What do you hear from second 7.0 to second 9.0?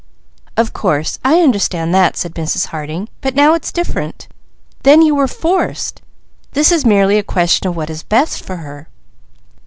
a question of what is best for her.